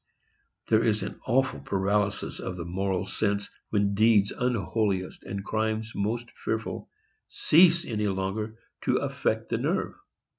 There 0.69 0.83
is 0.83 1.03
an 1.03 1.19
awful 1.27 1.59
paralysis 1.59 2.39
of 2.39 2.57
the 2.57 2.65
moral 2.65 3.05
sense, 3.05 3.51
when 3.69 3.93
deeds 3.93 4.31
unholiest 4.31 5.21
and 5.21 5.45
crimes 5.45 5.93
most 5.93 6.31
fearful 6.43 6.89
cease 7.29 7.85
any 7.85 8.07
longer 8.07 8.55
to 8.85 8.95
affect 8.97 9.49
the 9.49 9.59
nerve. 9.59 9.93